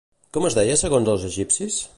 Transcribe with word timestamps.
Com 0.37 0.47
es 0.49 0.57
deia 0.59 0.79
segons 0.83 1.13
els 1.15 1.29
egipcis? 1.31 1.81